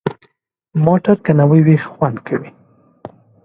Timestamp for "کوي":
2.27-2.51